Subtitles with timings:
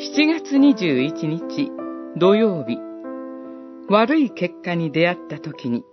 [0.00, 1.70] 7月21日
[2.16, 2.78] 土曜日
[3.90, 5.84] 悪い結果に出会った時に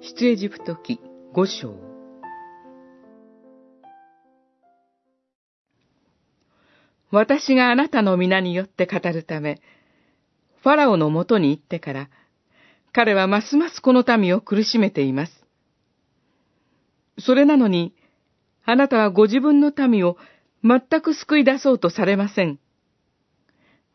[0.00, 1.00] 出エジプト記
[1.34, 1.74] 5章
[7.10, 9.60] 私があなたの皆によって語るため、
[10.62, 12.10] ファラオのもとに行ってから、
[12.92, 15.44] 彼はますますこの民を苦しめています。
[17.18, 17.92] それなのに、
[18.64, 20.16] あなたはご自分の民を
[20.62, 22.60] 全く救い出そうとされません。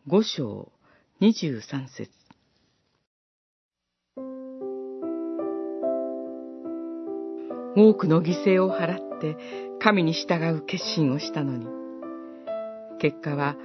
[0.09, 0.71] 五章
[1.19, 2.09] 二十三節
[7.75, 9.35] 多くの犠牲を払って
[9.81, 11.65] 神に従う決心をしたのに、
[13.01, 13.57] 結果は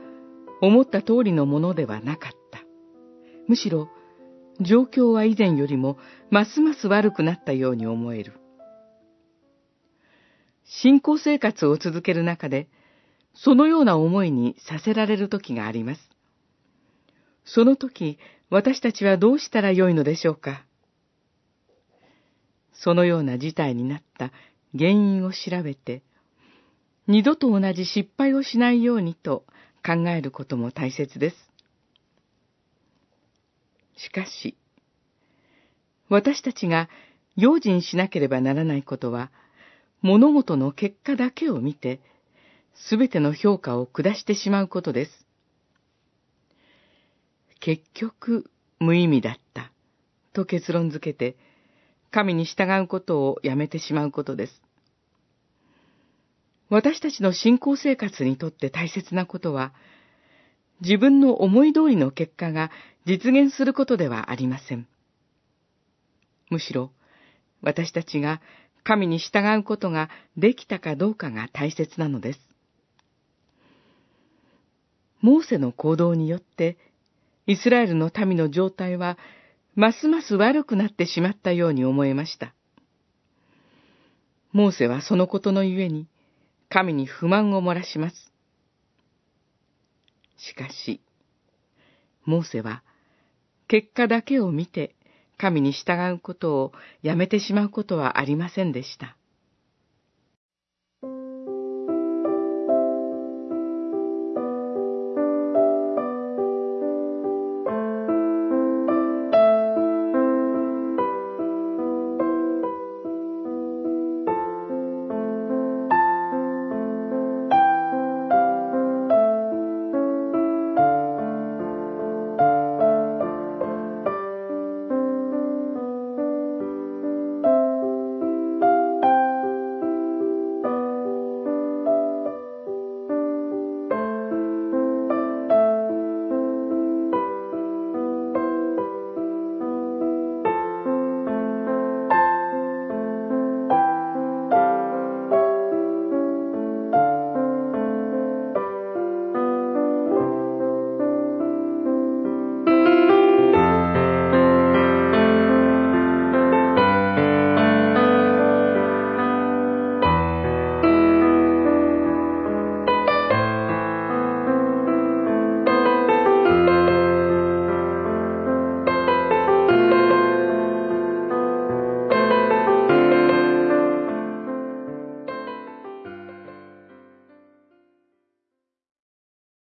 [0.61, 2.59] 思った通りのものではなかった。
[3.47, 3.89] むしろ
[4.61, 5.97] 状況は以前よりも
[6.29, 8.33] ますます悪くなったように思える。
[10.65, 12.67] 信仰生活を続ける中で、
[13.33, 16.13] そのような思いにさせられる時があります。
[17.45, 18.19] その時、
[18.51, 20.65] 私たちはどうしたらよいのでしょうか？
[22.73, 24.33] そのような事態になった
[24.77, 26.03] 原因を調べて、
[27.07, 29.45] 二度と同じ失敗をしないようにと
[29.85, 31.37] 考えることも大切です。
[33.97, 34.57] しかし、
[36.09, 36.89] 私たちが
[37.37, 39.31] 用心しなければならないことは、
[40.01, 42.01] 物事の結果だけを見て、
[42.75, 45.27] すべての評価を下してしまうことです。
[47.63, 49.71] 結局無意味だった
[50.33, 51.37] と結論づけて、
[52.11, 54.63] 神に従うことをやめてしまうことです。
[56.69, 59.73] 私たちの信仰生活にとって大切なことは、
[60.81, 62.73] 自分の思い通りの結果が
[63.07, 64.89] 実現することではありません。
[66.51, 66.91] むしろ、
[67.61, 68.41] 私たちが
[68.83, 72.41] 神に従うことができたかどうかが大切なのです。
[75.21, 76.77] モーセの行動によって
[77.47, 79.19] イスラエルの民の状態は、
[79.75, 82.55] ますます悪くなってしまったように思えました。
[84.53, 86.09] モーセはそのことのゆえに、
[86.69, 88.33] 神に不満を漏らします。
[90.37, 91.01] しかし、
[92.25, 92.83] モーセは、
[93.67, 94.95] 結果だけを見て、
[95.39, 96.73] 神に従うことを
[97.03, 99.17] やめてしまうことはありませんでした。